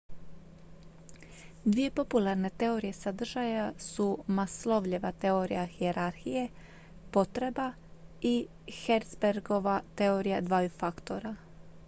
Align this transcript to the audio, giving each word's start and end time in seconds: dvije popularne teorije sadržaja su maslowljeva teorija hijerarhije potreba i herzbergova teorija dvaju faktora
dvije 1.65 1.91
popularne 1.91 2.49
teorije 2.61 2.93
sadržaja 2.99 3.73
su 3.79 4.07
maslowljeva 4.27 5.11
teorija 5.25 5.65
hijerarhije 5.65 6.45
potreba 7.17 7.73
i 8.31 8.35
herzbergova 8.87 9.81
teorija 10.01 10.41
dvaju 10.47 10.69
faktora 10.79 11.35